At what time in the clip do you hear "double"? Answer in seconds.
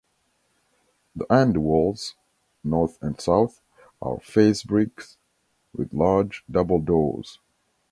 6.49-6.79